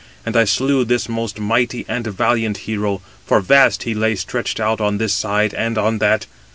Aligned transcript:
And 0.25 0.35
I 0.35 0.45
slew 0.45 0.83
this 0.83 1.07
most 1.07 1.39
mighty 1.39 1.85
and 1.87 2.07
valiant 2.07 2.57
hero, 2.65 3.03
for 3.23 3.39
vast 3.39 3.83
he 3.83 3.93
lay 3.93 4.15
stretched 4.15 4.59
out 4.59 4.81
on 4.81 4.97
this 4.97 5.13
side 5.13 5.53
and 5.53 5.77
on 5.77 5.99
that. 5.99 6.25